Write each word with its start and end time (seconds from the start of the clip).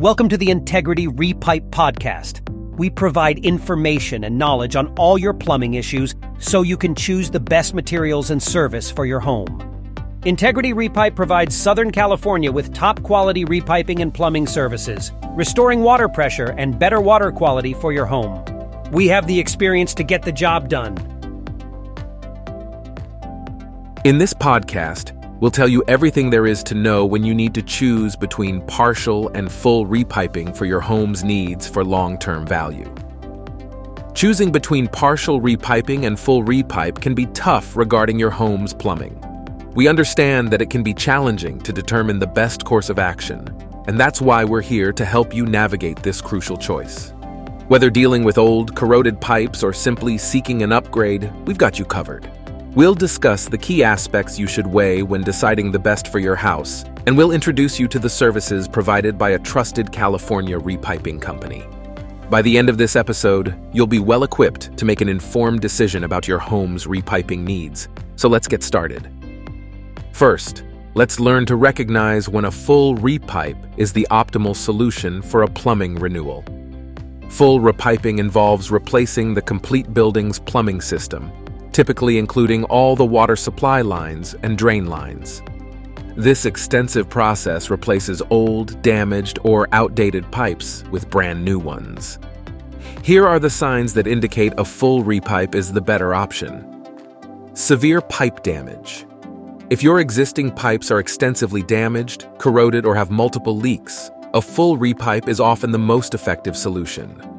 Welcome 0.00 0.28
to 0.28 0.36
the 0.36 0.50
Integrity 0.50 1.08
Repipe 1.08 1.70
Podcast. 1.70 2.48
We 2.78 2.88
provide 2.88 3.40
information 3.40 4.22
and 4.22 4.38
knowledge 4.38 4.76
on 4.76 4.94
all 4.96 5.18
your 5.18 5.34
plumbing 5.34 5.74
issues 5.74 6.14
so 6.38 6.62
you 6.62 6.76
can 6.76 6.94
choose 6.94 7.32
the 7.32 7.40
best 7.40 7.74
materials 7.74 8.30
and 8.30 8.40
service 8.40 8.92
for 8.92 9.06
your 9.06 9.18
home. 9.18 9.60
Integrity 10.24 10.72
Repipe 10.72 11.16
provides 11.16 11.56
Southern 11.56 11.90
California 11.90 12.52
with 12.52 12.72
top 12.72 13.02
quality 13.02 13.44
repiping 13.44 14.00
and 14.00 14.14
plumbing 14.14 14.46
services, 14.46 15.10
restoring 15.30 15.80
water 15.80 16.08
pressure 16.08 16.54
and 16.56 16.78
better 16.78 17.00
water 17.00 17.32
quality 17.32 17.74
for 17.74 17.92
your 17.92 18.06
home. 18.06 18.44
We 18.92 19.08
have 19.08 19.26
the 19.26 19.40
experience 19.40 19.94
to 19.94 20.04
get 20.04 20.22
the 20.22 20.30
job 20.30 20.68
done. 20.68 20.96
In 24.04 24.18
this 24.18 24.32
podcast, 24.32 25.17
we'll 25.40 25.50
tell 25.50 25.68
you 25.68 25.82
everything 25.88 26.30
there 26.30 26.46
is 26.46 26.62
to 26.64 26.74
know 26.74 27.06
when 27.06 27.24
you 27.24 27.34
need 27.34 27.54
to 27.54 27.62
choose 27.62 28.16
between 28.16 28.60
partial 28.66 29.28
and 29.30 29.50
full 29.50 29.86
repiping 29.86 30.56
for 30.56 30.64
your 30.64 30.80
home's 30.80 31.24
needs 31.24 31.68
for 31.68 31.84
long 31.84 32.18
term 32.18 32.46
value. 32.46 32.92
Choosing 34.14 34.50
between 34.50 34.88
partial 34.88 35.40
repiping 35.40 36.04
and 36.04 36.18
full 36.18 36.42
repipe 36.42 37.00
can 37.00 37.14
be 37.14 37.26
tough 37.26 37.76
regarding 37.76 38.18
your 38.18 38.30
home's 38.30 38.74
plumbing. 38.74 39.22
We 39.74 39.86
understand 39.86 40.50
that 40.50 40.60
it 40.60 40.70
can 40.70 40.82
be 40.82 40.92
challenging 40.92 41.60
to 41.60 41.72
determine 41.72 42.18
the 42.18 42.26
best 42.26 42.64
course 42.64 42.90
of 42.90 42.98
action, 42.98 43.46
and 43.86 43.98
that's 43.98 44.20
why 44.20 44.44
we're 44.44 44.60
here 44.60 44.92
to 44.92 45.04
help 45.04 45.32
you 45.32 45.46
navigate 45.46 46.02
this 46.02 46.20
crucial 46.20 46.56
choice. 46.56 47.12
Whether 47.68 47.90
dealing 47.90 48.24
with 48.24 48.38
old, 48.38 48.74
corroded 48.74 49.20
pipes 49.20 49.62
or 49.62 49.72
simply 49.72 50.18
seeking 50.18 50.62
an 50.62 50.72
upgrade, 50.72 51.30
we've 51.46 51.58
got 51.58 51.78
you 51.78 51.84
covered. 51.84 52.28
We'll 52.74 52.94
discuss 52.94 53.48
the 53.48 53.56
key 53.56 53.82
aspects 53.82 54.38
you 54.38 54.46
should 54.46 54.66
weigh 54.66 55.02
when 55.02 55.22
deciding 55.22 55.72
the 55.72 55.78
best 55.78 56.08
for 56.08 56.18
your 56.18 56.36
house, 56.36 56.84
and 57.06 57.16
we'll 57.16 57.32
introduce 57.32 57.80
you 57.80 57.88
to 57.88 57.98
the 57.98 58.10
services 58.10 58.68
provided 58.68 59.16
by 59.16 59.30
a 59.30 59.38
trusted 59.38 59.90
California 59.90 60.58
repiping 60.58 61.20
company. 61.20 61.64
By 62.28 62.42
the 62.42 62.58
end 62.58 62.68
of 62.68 62.76
this 62.76 62.94
episode, 62.94 63.58
you'll 63.72 63.86
be 63.86 64.00
well 64.00 64.22
equipped 64.22 64.76
to 64.76 64.84
make 64.84 65.00
an 65.00 65.08
informed 65.08 65.60
decision 65.60 66.04
about 66.04 66.28
your 66.28 66.38
home's 66.38 66.86
repiping 66.86 67.38
needs. 67.38 67.88
So 68.16 68.28
let's 68.28 68.46
get 68.46 68.62
started. 68.62 69.10
First, 70.12 70.62
let's 70.94 71.18
learn 71.18 71.46
to 71.46 71.56
recognize 71.56 72.28
when 72.28 72.44
a 72.44 72.50
full 72.50 72.96
repipe 72.96 73.56
is 73.78 73.94
the 73.94 74.06
optimal 74.10 74.54
solution 74.54 75.22
for 75.22 75.42
a 75.42 75.48
plumbing 75.48 75.94
renewal. 75.94 76.44
Full 77.30 77.60
repiping 77.60 78.18
involves 78.18 78.70
replacing 78.70 79.32
the 79.32 79.42
complete 79.42 79.94
building's 79.94 80.38
plumbing 80.38 80.82
system, 80.82 81.32
typically 81.78 82.18
including 82.18 82.64
all 82.64 82.96
the 82.96 83.04
water 83.04 83.36
supply 83.36 83.82
lines 83.82 84.34
and 84.42 84.58
drain 84.58 84.86
lines. 84.86 85.42
This 86.16 86.44
extensive 86.44 87.08
process 87.08 87.70
replaces 87.70 88.20
old, 88.30 88.82
damaged, 88.82 89.38
or 89.44 89.68
outdated 89.70 90.28
pipes 90.32 90.82
with 90.90 91.08
brand 91.08 91.44
new 91.44 91.56
ones. 91.56 92.18
Here 93.04 93.28
are 93.28 93.38
the 93.38 93.48
signs 93.48 93.94
that 93.94 94.08
indicate 94.08 94.54
a 94.58 94.64
full 94.64 95.04
repipe 95.04 95.54
is 95.54 95.72
the 95.72 95.80
better 95.80 96.16
option. 96.16 96.66
Severe 97.54 98.00
pipe 98.00 98.42
damage. 98.42 99.06
If 99.70 99.80
your 99.80 100.00
existing 100.00 100.50
pipes 100.50 100.90
are 100.90 100.98
extensively 100.98 101.62
damaged, 101.62 102.26
corroded, 102.38 102.86
or 102.86 102.96
have 102.96 103.12
multiple 103.12 103.56
leaks, 103.56 104.10
a 104.34 104.42
full 104.42 104.76
repipe 104.76 105.28
is 105.28 105.38
often 105.38 105.70
the 105.70 105.78
most 105.78 106.12
effective 106.12 106.56
solution. 106.56 107.37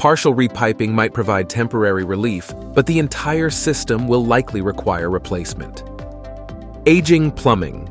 Partial 0.00 0.34
repiping 0.34 0.92
might 0.92 1.12
provide 1.12 1.50
temporary 1.50 2.04
relief, 2.04 2.54
but 2.72 2.86
the 2.86 2.98
entire 2.98 3.50
system 3.50 4.08
will 4.08 4.24
likely 4.24 4.62
require 4.62 5.10
replacement. 5.10 5.82
Aging 6.86 7.30
plumbing. 7.30 7.86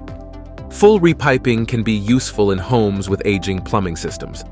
Full 0.72 1.00
repiping 1.02 1.68
can 1.68 1.84
be 1.84 1.92
useful 1.92 2.50
in 2.50 2.58
homes 2.58 3.12
with 3.12 3.22
aging 3.26 3.62
plumbing 3.62 3.96
systems. 3.96 4.44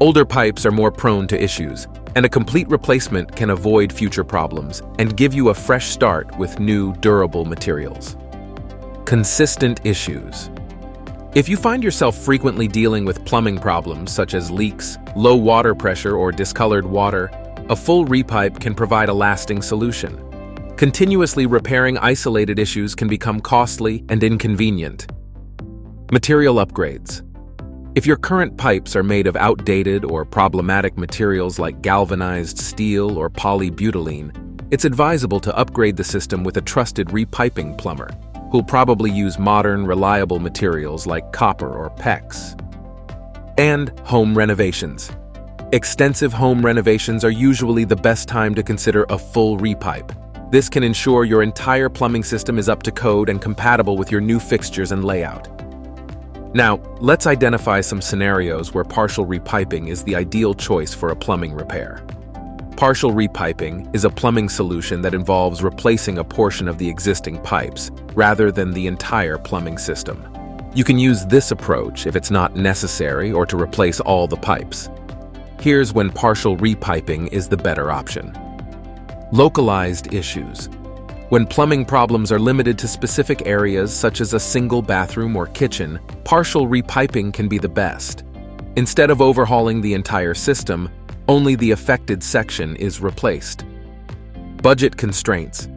Older 0.00 0.26
pipes 0.26 0.66
are 0.66 0.70
more 0.70 0.92
prone 0.92 1.26
to 1.28 1.42
issues, 1.42 1.88
and 2.14 2.26
a 2.26 2.28
complete 2.28 2.68
replacement 2.68 3.34
can 3.34 3.48
avoid 3.48 3.90
future 3.90 4.22
problems 4.22 4.82
and 4.98 5.16
give 5.16 5.32
you 5.32 5.48
a 5.48 5.54
fresh 5.54 5.88
start 5.88 6.36
with 6.36 6.60
new, 6.60 6.92
durable 6.96 7.46
materials. 7.46 8.18
Consistent 9.06 9.80
issues. 9.82 10.50
If 11.34 11.46
you 11.46 11.58
find 11.58 11.84
yourself 11.84 12.16
frequently 12.16 12.66
dealing 12.66 13.04
with 13.04 13.22
plumbing 13.26 13.58
problems 13.58 14.10
such 14.12 14.32
as 14.32 14.50
leaks, 14.50 14.96
low 15.14 15.36
water 15.36 15.74
pressure, 15.74 16.16
or 16.16 16.32
discolored 16.32 16.86
water, 16.86 17.30
a 17.68 17.76
full 17.76 18.06
repipe 18.06 18.58
can 18.58 18.74
provide 18.74 19.10
a 19.10 19.14
lasting 19.14 19.60
solution. 19.60 20.24
Continuously 20.78 21.44
repairing 21.44 21.98
isolated 21.98 22.58
issues 22.58 22.94
can 22.94 23.08
become 23.08 23.40
costly 23.40 24.06
and 24.08 24.24
inconvenient. 24.24 25.12
Material 26.10 26.64
upgrades. 26.64 27.22
If 27.94 28.06
your 28.06 28.16
current 28.16 28.56
pipes 28.56 28.96
are 28.96 29.02
made 29.02 29.26
of 29.26 29.36
outdated 29.36 30.06
or 30.06 30.24
problematic 30.24 30.96
materials 30.96 31.58
like 31.58 31.82
galvanized 31.82 32.56
steel 32.56 33.18
or 33.18 33.28
polybutylene, 33.28 34.32
it's 34.70 34.86
advisable 34.86 35.40
to 35.40 35.54
upgrade 35.54 35.98
the 35.98 36.04
system 36.04 36.42
with 36.42 36.56
a 36.56 36.62
trusted 36.62 37.08
repiping 37.08 37.76
plumber 37.76 38.08
who'll 38.50 38.62
probably 38.62 39.10
use 39.10 39.38
modern, 39.38 39.86
reliable 39.86 40.38
materials 40.38 41.06
like 41.06 41.32
copper 41.32 41.72
or 41.72 41.90
PEX. 41.90 42.54
And 43.58 43.96
home 44.00 44.36
renovations. 44.36 45.10
Extensive 45.72 46.32
home 46.32 46.64
renovations 46.64 47.24
are 47.24 47.30
usually 47.30 47.84
the 47.84 47.96
best 47.96 48.26
time 48.26 48.54
to 48.54 48.62
consider 48.62 49.04
a 49.10 49.18
full 49.18 49.58
repipe. 49.58 50.14
This 50.50 50.70
can 50.70 50.82
ensure 50.82 51.24
your 51.24 51.42
entire 51.42 51.90
plumbing 51.90 52.22
system 52.22 52.58
is 52.58 52.70
up 52.70 52.82
to 52.84 52.90
code 52.90 53.28
and 53.28 53.40
compatible 53.42 53.98
with 53.98 54.10
your 54.10 54.22
new 54.22 54.40
fixtures 54.40 54.92
and 54.92 55.04
layout. 55.04 55.46
Now, 56.54 56.76
let's 57.00 57.26
identify 57.26 57.82
some 57.82 58.00
scenarios 58.00 58.72
where 58.72 58.84
partial 58.84 59.26
repiping 59.26 59.88
is 59.88 60.02
the 60.02 60.16
ideal 60.16 60.54
choice 60.54 60.94
for 60.94 61.10
a 61.10 61.16
plumbing 61.16 61.52
repair. 61.52 62.02
Partial 62.78 63.10
repiping 63.10 63.94
is 63.94 64.04
a 64.04 64.10
plumbing 64.10 64.48
solution 64.48 65.02
that 65.02 65.12
involves 65.12 65.62
replacing 65.62 66.16
a 66.16 66.24
portion 66.24 66.66
of 66.66 66.78
the 66.78 66.88
existing 66.88 67.42
pipes, 67.42 67.90
rather 68.18 68.50
than 68.50 68.72
the 68.72 68.88
entire 68.88 69.38
plumbing 69.38 69.78
system. 69.78 70.18
You 70.74 70.82
can 70.82 70.98
use 70.98 71.24
this 71.26 71.52
approach 71.52 72.04
if 72.04 72.16
it's 72.16 72.32
not 72.32 72.56
necessary 72.56 73.30
or 73.30 73.46
to 73.46 73.56
replace 73.56 74.00
all 74.00 74.26
the 74.26 74.36
pipes. 74.36 74.90
Here's 75.60 75.92
when 75.92 76.10
partial 76.10 76.56
repiping 76.56 77.32
is 77.32 77.46
the 77.46 77.56
better 77.56 77.92
option. 77.92 78.36
Localized 79.30 80.12
issues. 80.12 80.68
When 81.28 81.46
plumbing 81.46 81.84
problems 81.84 82.32
are 82.32 82.40
limited 82.40 82.76
to 82.78 82.88
specific 82.88 83.46
areas 83.46 83.96
such 83.96 84.20
as 84.20 84.34
a 84.34 84.40
single 84.40 84.82
bathroom 84.82 85.36
or 85.36 85.46
kitchen, 85.46 86.00
partial 86.24 86.66
repiping 86.66 87.32
can 87.32 87.46
be 87.46 87.58
the 87.58 87.68
best. 87.68 88.24
Instead 88.74 89.10
of 89.10 89.22
overhauling 89.22 89.80
the 89.80 89.94
entire 89.94 90.34
system, 90.34 90.90
only 91.28 91.54
the 91.54 91.70
affected 91.70 92.24
section 92.24 92.74
is 92.76 93.00
replaced. 93.00 93.64
Budget 94.60 94.96
constraints. 94.96 95.68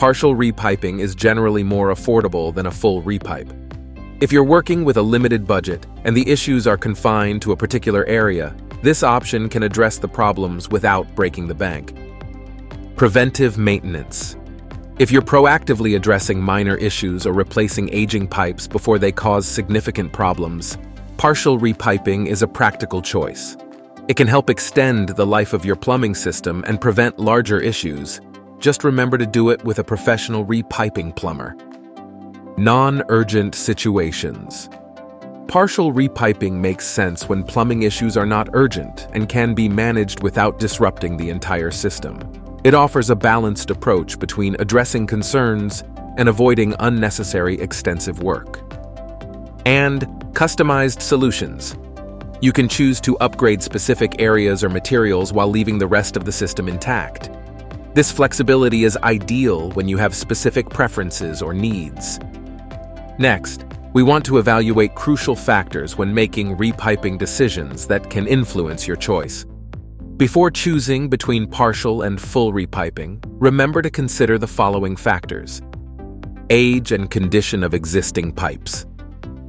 Partial 0.00 0.34
repiping 0.34 1.00
is 1.00 1.14
generally 1.14 1.62
more 1.62 1.88
affordable 1.88 2.54
than 2.54 2.64
a 2.64 2.70
full 2.70 3.02
repipe. 3.02 3.52
If 4.22 4.32
you're 4.32 4.42
working 4.42 4.82
with 4.82 4.96
a 4.96 5.02
limited 5.02 5.46
budget 5.46 5.84
and 6.04 6.16
the 6.16 6.26
issues 6.26 6.66
are 6.66 6.78
confined 6.78 7.42
to 7.42 7.52
a 7.52 7.56
particular 7.56 8.06
area, 8.06 8.56
this 8.82 9.02
option 9.02 9.50
can 9.50 9.62
address 9.62 9.98
the 9.98 10.08
problems 10.08 10.70
without 10.70 11.14
breaking 11.14 11.48
the 11.48 11.54
bank. 11.54 11.94
Preventive 12.96 13.58
maintenance. 13.58 14.38
If 14.98 15.12
you're 15.12 15.20
proactively 15.20 15.96
addressing 15.96 16.40
minor 16.40 16.76
issues 16.76 17.26
or 17.26 17.34
replacing 17.34 17.92
aging 17.92 18.26
pipes 18.26 18.66
before 18.66 18.98
they 18.98 19.12
cause 19.12 19.46
significant 19.46 20.14
problems, 20.14 20.78
partial 21.18 21.58
repiping 21.58 22.26
is 22.26 22.40
a 22.40 22.48
practical 22.48 23.02
choice. 23.02 23.54
It 24.08 24.16
can 24.16 24.28
help 24.28 24.48
extend 24.48 25.10
the 25.10 25.26
life 25.26 25.52
of 25.52 25.66
your 25.66 25.76
plumbing 25.76 26.14
system 26.14 26.64
and 26.66 26.80
prevent 26.80 27.18
larger 27.18 27.60
issues. 27.60 28.22
Just 28.60 28.84
remember 28.84 29.16
to 29.16 29.24
do 29.24 29.48
it 29.48 29.64
with 29.64 29.78
a 29.78 29.84
professional 29.84 30.44
repiping 30.44 31.16
plumber. 31.16 31.56
Non-urgent 32.58 33.54
situations. 33.54 34.68
Partial 35.48 35.94
repiping 35.94 36.52
makes 36.52 36.86
sense 36.86 37.26
when 37.26 37.42
plumbing 37.42 37.84
issues 37.84 38.18
are 38.18 38.26
not 38.26 38.50
urgent 38.52 39.08
and 39.14 39.30
can 39.30 39.54
be 39.54 39.66
managed 39.66 40.22
without 40.22 40.58
disrupting 40.58 41.16
the 41.16 41.30
entire 41.30 41.70
system. 41.70 42.20
It 42.62 42.74
offers 42.74 43.08
a 43.08 43.16
balanced 43.16 43.70
approach 43.70 44.18
between 44.18 44.56
addressing 44.58 45.06
concerns 45.06 45.82
and 46.18 46.28
avoiding 46.28 46.74
unnecessary 46.80 47.58
extensive 47.62 48.22
work. 48.22 48.60
And 49.64 50.02
customized 50.34 51.00
solutions. 51.00 51.78
You 52.42 52.52
can 52.52 52.68
choose 52.68 53.00
to 53.02 53.16
upgrade 53.18 53.62
specific 53.62 54.20
areas 54.20 54.62
or 54.62 54.68
materials 54.68 55.32
while 55.32 55.48
leaving 55.48 55.78
the 55.78 55.86
rest 55.86 56.14
of 56.14 56.26
the 56.26 56.32
system 56.32 56.68
intact. 56.68 57.30
This 57.92 58.12
flexibility 58.12 58.84
is 58.84 58.96
ideal 58.98 59.70
when 59.72 59.88
you 59.88 59.96
have 59.96 60.14
specific 60.14 60.70
preferences 60.70 61.42
or 61.42 61.52
needs. 61.52 62.20
Next, 63.18 63.64
we 63.92 64.04
want 64.04 64.24
to 64.26 64.38
evaluate 64.38 64.94
crucial 64.94 65.34
factors 65.34 65.98
when 65.98 66.14
making 66.14 66.56
repiping 66.56 67.18
decisions 67.18 67.88
that 67.88 68.08
can 68.08 68.28
influence 68.28 68.86
your 68.86 68.96
choice. 68.96 69.44
Before 70.16 70.52
choosing 70.52 71.08
between 71.08 71.48
partial 71.48 72.02
and 72.02 72.20
full 72.20 72.52
repiping, 72.52 73.24
remember 73.40 73.82
to 73.82 73.90
consider 73.90 74.38
the 74.38 74.46
following 74.46 74.94
factors. 74.94 75.60
Age 76.48 76.92
and 76.92 77.10
condition 77.10 77.64
of 77.64 77.74
existing 77.74 78.32
pipes. 78.32 78.86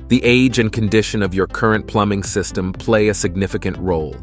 The 0.07 0.23
age 0.23 0.57
and 0.57 0.73
condition 0.73 1.21
of 1.21 1.35
your 1.35 1.45
current 1.45 1.85
plumbing 1.85 2.23
system 2.23 2.73
play 2.73 3.09
a 3.09 3.13
significant 3.13 3.77
role. 3.77 4.15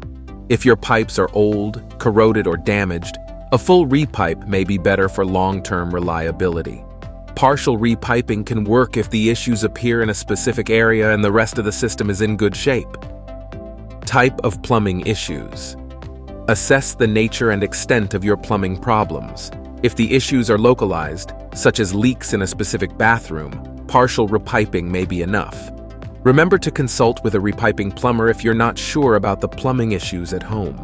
If 0.49 0.65
your 0.65 0.75
pipes 0.75 1.17
are 1.17 1.29
old, 1.31 1.81
corroded, 1.99 2.47
or 2.47 2.57
damaged, 2.57 3.15
a 3.51 3.57
full 3.57 3.87
repipe 3.87 4.47
may 4.47 4.63
be 4.63 4.77
better 4.77 5.09
for 5.09 5.25
long-term 5.25 5.93
reliability. 5.93 6.85
Partial 7.35 7.79
repiping 7.79 8.45
can 8.45 8.63
work 8.63 8.95
if 8.95 9.09
the 9.09 9.29
issues 9.29 9.63
appear 9.63 10.03
in 10.03 10.09
a 10.09 10.13
specific 10.13 10.69
area 10.69 11.13
and 11.13 11.23
the 11.23 11.31
rest 11.31 11.57
of 11.57 11.65
the 11.65 11.71
system 11.71 12.09
is 12.09 12.21
in 12.21 12.37
good 12.37 12.55
shape. 12.55 12.97
Type 14.01 14.39
of 14.41 14.61
plumbing 14.61 15.05
issues. 15.07 15.75
Assess 16.47 16.93
the 16.93 17.07
nature 17.07 17.49
and 17.49 17.63
extent 17.63 18.13
of 18.13 18.23
your 18.23 18.37
plumbing 18.37 18.77
problems. 18.77 19.49
If 19.81 19.95
the 19.95 20.13
issues 20.13 20.51
are 20.51 20.57
localized, 20.57 21.31
such 21.55 21.79
as 21.79 21.95
leaks 21.95 22.33
in 22.33 22.43
a 22.43 22.47
specific 22.47 22.97
bathroom, 22.97 23.85
partial 23.87 24.27
repiping 24.27 24.83
may 24.83 25.05
be 25.05 25.21
enough. 25.21 25.71
Remember 26.23 26.57
to 26.59 26.69
consult 26.69 27.23
with 27.23 27.33
a 27.33 27.39
repiping 27.39 27.95
plumber 27.95 28.29
if 28.29 28.43
you're 28.43 28.53
not 28.53 28.77
sure 28.77 29.15
about 29.15 29.41
the 29.41 29.47
plumbing 29.47 29.93
issues 29.93 30.33
at 30.33 30.43
home. 30.43 30.77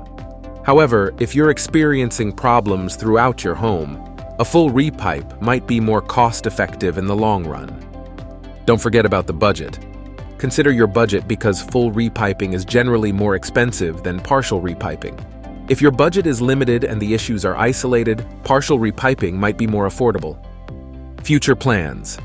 However, 0.65 1.13
if 1.19 1.35
you're 1.35 1.51
experiencing 1.51 2.31
problems 2.31 2.95
throughout 2.95 3.43
your 3.43 3.53
home, 3.53 4.01
a 4.39 4.45
full 4.45 4.71
repipe 4.71 5.39
might 5.39 5.67
be 5.67 5.79
more 5.79 6.01
cost-effective 6.01 6.97
in 6.97 7.05
the 7.05 7.15
long 7.15 7.45
run. 7.45 7.69
Don't 8.65 8.81
forget 8.81 9.05
about 9.05 9.27
the 9.27 9.33
budget. 9.33 9.77
Consider 10.39 10.71
your 10.71 10.87
budget 10.87 11.27
because 11.27 11.61
full 11.61 11.91
repiping 11.91 12.53
is 12.53 12.65
generally 12.65 13.11
more 13.11 13.35
expensive 13.35 14.01
than 14.01 14.19
partial 14.19 14.59
repiping. 14.59 15.23
If 15.69 15.83
your 15.83 15.91
budget 15.91 16.25
is 16.25 16.41
limited 16.41 16.83
and 16.83 16.99
the 16.99 17.13
issues 17.13 17.45
are 17.45 17.55
isolated, 17.55 18.25
partial 18.43 18.79
repiping 18.79 19.33
might 19.33 19.57
be 19.57 19.67
more 19.67 19.87
affordable. 19.87 20.35
Future 21.23 21.55
plans. 21.55 22.19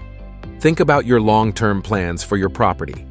Think 0.60 0.81
about 0.81 1.04
your 1.04 1.20
long-term 1.20 1.82
plans 1.82 2.25
for 2.25 2.38
your 2.38 2.48
property. 2.48 3.06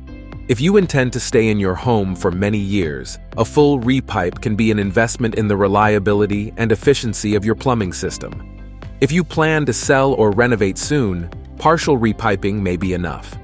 If 0.50 0.60
you 0.60 0.78
intend 0.78 1.14
to 1.14 1.20
stay 1.20 1.50
in 1.50 1.60
your 1.60 1.76
home 1.76 2.16
for 2.16 2.32
many 2.32 2.58
years, 2.58 3.20
a 3.38 3.46
full 3.46 3.80
repipe 3.82 4.42
can 4.42 4.56
be 4.56 4.72
an 4.72 4.80
investment 4.80 5.36
in 5.36 5.48
the 5.48 5.56
reliability 5.56 6.52
and 6.58 6.72
efficiency 6.72 7.36
of 7.36 7.46
your 7.46 7.54
plumbing 7.54 7.94
system. 7.94 8.60
If 9.00 9.12
you 9.12 9.24
plan 9.24 9.68
to 9.68 9.74
sell 9.74 10.14
or 10.14 10.32
renovate 10.32 10.80
soon, 10.80 11.30
partial 11.60 12.00
repiping 12.00 12.56
may 12.56 12.78
be 12.78 12.96
enough. 12.96 13.38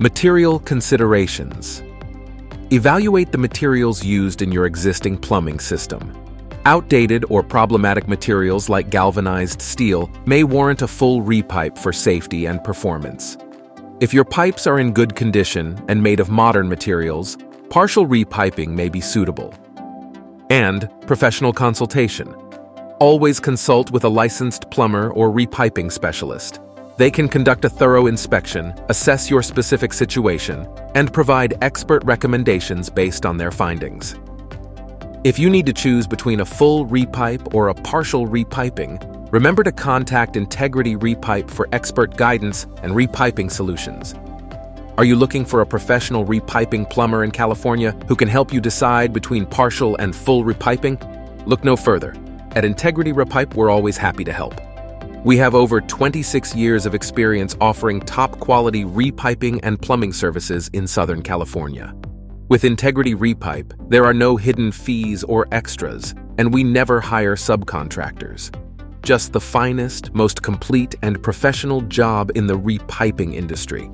Material 0.00 0.58
considerations. 0.58 1.84
Evaluate 2.72 3.30
the 3.30 3.38
materials 3.38 4.04
used 4.04 4.42
in 4.42 4.50
your 4.50 4.66
existing 4.66 5.18
plumbing 5.18 5.60
system. 5.60 6.12
Outdated 6.64 7.26
or 7.28 7.44
problematic 7.44 8.08
materials 8.08 8.68
like 8.68 8.90
galvanized 8.90 9.62
steel 9.62 10.10
may 10.26 10.42
warrant 10.42 10.82
a 10.82 10.88
full 10.88 11.22
repipe 11.22 11.78
for 11.78 11.92
safety 11.92 12.46
and 12.46 12.64
performance. 12.64 13.38
If 14.00 14.14
your 14.14 14.24
pipes 14.24 14.68
are 14.68 14.78
in 14.78 14.92
good 14.92 15.16
condition 15.16 15.84
and 15.88 16.00
made 16.00 16.20
of 16.20 16.30
modern 16.30 16.68
materials, 16.68 17.36
partial 17.68 18.06
repiping 18.06 18.68
may 18.68 18.88
be 18.88 19.00
suitable. 19.00 19.52
And 20.50 20.88
professional 21.08 21.52
consultation. 21.52 22.32
Always 23.00 23.40
consult 23.40 23.90
with 23.90 24.04
a 24.04 24.08
licensed 24.08 24.70
plumber 24.70 25.10
or 25.10 25.30
repiping 25.30 25.90
specialist. 25.90 26.60
They 26.96 27.10
can 27.10 27.28
conduct 27.28 27.64
a 27.64 27.68
thorough 27.68 28.06
inspection, 28.06 28.72
assess 28.88 29.28
your 29.28 29.42
specific 29.42 29.92
situation, 29.92 30.68
and 30.94 31.12
provide 31.12 31.58
expert 31.60 32.04
recommendations 32.04 32.88
based 32.88 33.26
on 33.26 33.36
their 33.36 33.50
findings. 33.50 34.14
If 35.24 35.40
you 35.40 35.50
need 35.50 35.66
to 35.66 35.72
choose 35.72 36.06
between 36.06 36.38
a 36.38 36.44
full 36.44 36.86
repipe 36.86 37.52
or 37.52 37.66
a 37.66 37.74
partial 37.74 38.28
repiping, 38.28 39.17
remember 39.30 39.62
to 39.62 39.72
contact 39.72 40.36
Integrity 40.36 40.96
Repipe 40.96 41.50
for 41.50 41.68
expert 41.72 42.16
guidance 42.16 42.64
and 42.82 42.92
repiping 42.92 43.50
solutions. 43.50 44.14
Are 44.96 45.04
you 45.04 45.14
looking 45.14 45.44
for 45.44 45.60
a 45.60 45.66
professional 45.66 46.24
repiping 46.24 46.88
plumber 46.88 47.22
in 47.22 47.30
California 47.30 47.92
who 48.08 48.16
can 48.16 48.28
help 48.28 48.52
you 48.52 48.60
decide 48.60 49.12
between 49.12 49.46
partial 49.46 49.96
and 49.96 50.14
full 50.14 50.44
repiping? 50.44 50.98
Look 51.46 51.62
no 51.62 51.76
further. 51.76 52.16
At 52.56 52.64
Integrity 52.64 53.12
Repipe, 53.12 53.54
we're 53.54 53.70
always 53.70 53.96
happy 53.96 54.24
to 54.24 54.32
help. 54.32 54.60
We 55.24 55.36
have 55.36 55.54
over 55.54 55.80
26 55.80 56.54
years 56.54 56.86
of 56.86 56.94
experience 56.94 57.56
offering 57.60 58.00
top 58.00 58.40
quality 58.40 58.84
repiping 58.84 59.60
and 59.62 59.80
plumbing 59.80 60.12
services 60.12 60.68
in 60.72 60.86
Southern 60.86 61.22
California. 61.22 61.94
With 62.48 62.64
Integrity 62.64 63.14
Repipe, 63.14 63.74
there 63.90 64.04
are 64.04 64.14
no 64.14 64.36
hidden 64.36 64.72
fees 64.72 65.22
or 65.24 65.46
extras, 65.52 66.14
and 66.38 66.52
we 66.52 66.64
never 66.64 67.00
hire 67.00 67.36
subcontractors. 67.36 68.50
Just 69.08 69.32
the 69.32 69.40
finest, 69.40 70.12
most 70.12 70.42
complete, 70.42 70.94
and 71.00 71.22
professional 71.22 71.80
job 71.80 72.30
in 72.34 72.46
the 72.46 72.58
repiping 72.58 73.32
industry. 73.32 73.88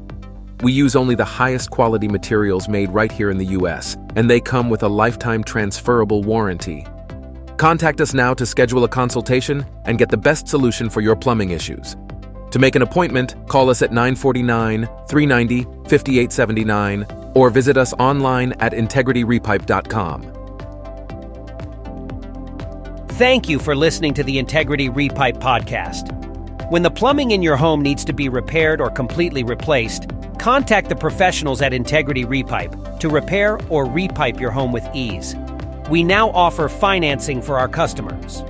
We 0.65 0.73
use 0.73 0.97
only 0.97 1.15
the 1.15 1.25
highest 1.25 1.71
quality 1.71 2.09
materials 2.09 2.69
made 2.69 2.91
right 2.91 3.13
here 3.13 3.31
in 3.31 3.39
the 3.39 3.47
US, 3.59 3.97
and 4.17 4.29
they 4.29 4.41
come 4.41 4.69
with 4.71 4.83
a 4.83 4.89
lifetime 4.89 5.45
transferable 5.45 6.25
warranty. 6.25 6.85
Contact 7.59 8.01
us 8.01 8.13
now 8.13 8.35
to 8.35 8.45
schedule 8.45 8.83
a 8.83 8.89
consultation 8.89 9.65
and 9.85 9.99
get 9.99 10.09
the 10.09 10.17
best 10.17 10.49
solution 10.49 10.91
for 10.91 11.01
your 11.01 11.15
plumbing 11.15 11.53
issues. 11.53 11.95
To 12.51 12.59
make 12.59 12.75
an 12.75 12.83
appointment, 12.83 13.37
call 13.47 13.71
us 13.71 13.83
at 13.83 13.93
949 13.93 14.89
390 15.09 15.63
5879 15.89 17.07
or 17.37 17.51
visit 17.51 17.77
us 17.77 17.93
online 18.01 18.53
at 18.55 18.73
integrityrepipe.com. 18.73 20.44
Thank 23.15 23.49
you 23.49 23.61
for 23.61 23.77
listening 23.77 24.13
to 24.15 24.25
the 24.25 24.41
Integrity 24.41 24.89
Repipe 24.89 25.39
podcast. 25.39 26.11
When 26.69 26.83
the 26.83 26.91
plumbing 26.91 27.31
in 27.31 27.43
your 27.43 27.55
home 27.55 27.81
needs 27.81 28.05
to 28.07 28.13
be 28.13 28.29
repaired 28.29 28.81
or 28.81 28.91
completely 28.91 29.45
replaced, 29.45 30.09
contact 30.41 30.89
the 30.89 30.97
professionals 30.97 31.63
at 31.63 31.73
Integrity 31.73 32.25
Repipe 32.25 32.99
to 32.99 33.09
repair 33.09 33.61
or 33.69 33.87
repipe 33.87 34.41
your 34.41 34.51
home 34.51 34.73
with 34.73 34.85
ease. 34.95 35.37
We 35.89 36.03
now 36.03 36.31
offer 36.31 36.69
financing 36.69 37.41
for 37.41 37.57
our 37.57 37.69
customers. 37.69 38.43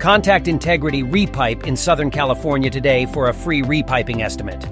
Contact 0.00 0.48
Integrity 0.48 1.04
Repipe 1.04 1.64
in 1.64 1.76
Southern 1.76 2.10
California 2.10 2.70
today 2.70 3.06
for 3.06 3.28
a 3.28 3.32
free 3.32 3.62
repiping 3.62 4.20
estimate. 4.20 4.66